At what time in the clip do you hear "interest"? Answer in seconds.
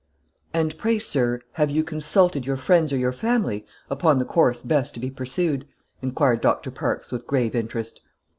7.53-8.01